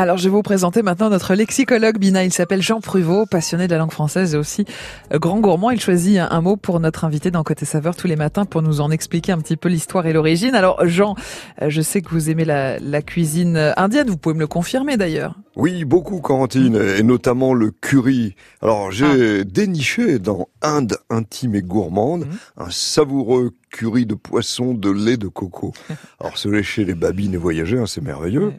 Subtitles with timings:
[0.00, 2.22] Alors, je vais vous présenter maintenant notre lexicologue Bina.
[2.22, 4.64] Il s'appelle Jean Pruvot, passionné de la langue française et aussi
[5.12, 5.72] euh, grand gourmand.
[5.72, 8.80] Il choisit un mot pour notre invité dans Côté Saveur tous les matins pour nous
[8.80, 10.54] en expliquer un petit peu l'histoire et l'origine.
[10.54, 11.16] Alors, Jean,
[11.62, 14.08] euh, je sais que vous aimez la, la cuisine indienne.
[14.08, 15.34] Vous pouvez me le confirmer d'ailleurs.
[15.56, 18.36] Oui, beaucoup, Corentine, et notamment le curry.
[18.62, 19.44] Alors, j'ai ah.
[19.44, 22.30] déniché dans Inde intime et gourmande mmh.
[22.58, 25.72] un savoureux curry de poisson, de lait de coco.
[26.20, 28.52] Alors, se lécher les babines et voyager, hein, c'est merveilleux.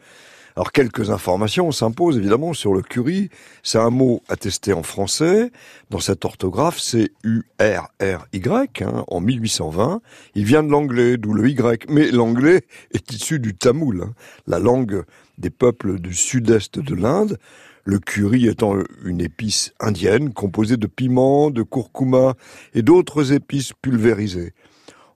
[0.56, 3.30] Alors quelques informations s'imposent évidemment sur le curry.
[3.62, 5.50] C'est un mot attesté en français.
[5.90, 10.02] Dans cette orthographe, c'est U-R-R-Y hein, en 1820.
[10.34, 11.86] Il vient de l'anglais, d'où le Y.
[11.88, 14.14] Mais l'anglais est issu du tamoul, hein,
[14.46, 15.04] la langue
[15.38, 17.38] des peuples du sud-est de l'Inde.
[17.84, 22.34] Le curry étant une épice indienne composée de piment, de curcuma
[22.74, 24.52] et d'autres épices pulvérisées.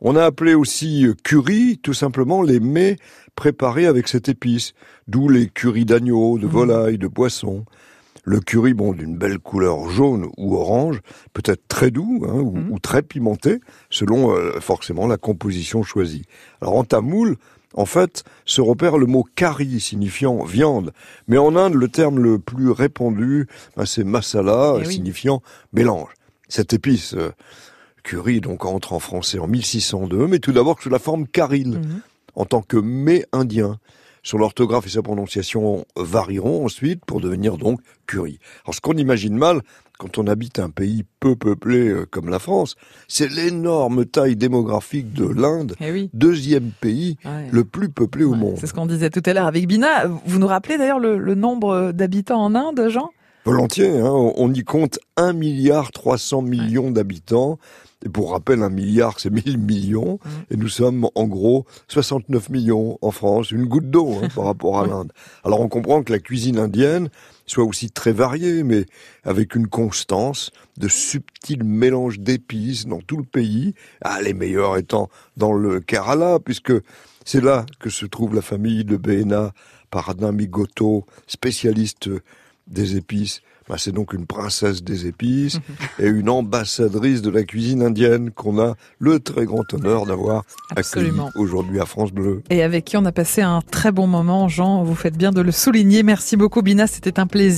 [0.06, 2.98] On a appelé aussi curry tout simplement les mets
[3.34, 4.74] préparés avec cette épice,
[5.08, 6.50] d'où les currys d'agneau, de mmh.
[6.50, 7.64] volaille, de poisson.
[8.22, 11.00] Le curry, bon, d'une belle couleur jaune ou orange,
[11.32, 12.70] peut-être très doux hein, mmh.
[12.70, 16.26] ou, très pimenté, selon euh, forcément la composition choisie.
[16.60, 17.36] Alors en tamoul,
[17.72, 20.92] en fait, se repère le mot kari, signifiant viande.
[21.28, 25.42] Mais en Inde, le terme le plus répandu, ben, c'est masala, eh signifiant
[25.72, 26.12] mélange.
[26.48, 27.30] Cette épice, euh,
[28.04, 32.00] Curie donc entre en français en 1602, mais tout d'abord sous la forme Caril, mhm.
[32.36, 33.80] en tant que mets indien.
[34.22, 38.38] Son orthographe et sa prononciation varieront ensuite pour devenir donc Curie.
[38.64, 39.60] Alors ce qu'on imagine mal
[39.98, 42.74] quand on habite un pays peu peuplé euh, comme la France,
[43.06, 47.16] c'est l'énorme taille démographique de l'Inde, eh deuxième pays
[47.52, 48.56] le plus peuplé au monde.
[48.58, 50.06] C'est ce qu'on disait tout à l'heure avec Bina.
[50.06, 53.10] Vous nous rappelez d'ailleurs le nombre d'habitants en Inde, Jean?
[53.44, 57.58] Volontiers, hein, on y compte 1 milliard 300 millions d'habitants.
[58.02, 60.18] Et pour rappel, un milliard, c'est 1000 millions.
[60.50, 64.80] Et nous sommes en gros 69 millions en France, une goutte d'eau hein, par rapport
[64.80, 65.12] à l'Inde.
[65.44, 67.10] Alors on comprend que la cuisine indienne
[67.44, 68.86] soit aussi très variée, mais
[69.24, 73.74] avec une constance de subtils mélanges d'épices dans tout le pays.
[74.00, 76.72] Ah, les meilleurs étant dans le Kerala, puisque
[77.26, 79.52] c'est là que se trouve la famille de Behena
[79.90, 82.08] Paradamigoto, spécialiste
[82.66, 83.40] des épices.
[83.68, 85.58] Bah, c'est donc une princesse des épices
[85.98, 90.44] et une ambassadrice de la cuisine indienne qu'on a le très grand honneur d'avoir
[90.76, 92.42] accueilli aujourd'hui à France Bleu.
[92.50, 95.40] Et avec qui on a passé un très bon moment, Jean, vous faites bien de
[95.40, 96.02] le souligner.
[96.02, 97.54] Merci beaucoup Bina, c'était un plaisir.